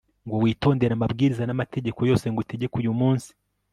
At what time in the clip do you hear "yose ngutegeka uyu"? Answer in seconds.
2.09-2.93